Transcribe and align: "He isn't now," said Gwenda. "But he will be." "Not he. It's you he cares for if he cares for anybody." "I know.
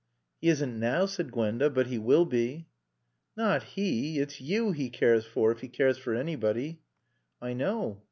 "He 0.41 0.49
isn't 0.49 0.79
now," 0.79 1.05
said 1.05 1.31
Gwenda. 1.31 1.69
"But 1.69 1.85
he 1.85 1.99
will 1.99 2.25
be." 2.25 2.65
"Not 3.37 3.61
he. 3.61 4.17
It's 4.17 4.41
you 4.41 4.71
he 4.71 4.89
cares 4.89 5.27
for 5.27 5.51
if 5.51 5.59
he 5.59 5.67
cares 5.67 5.99
for 5.99 6.15
anybody." 6.15 6.81
"I 7.39 7.53
know. 7.53 7.99